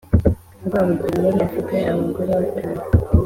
[0.67, 2.81] rwabugiri yari afite abagore batanu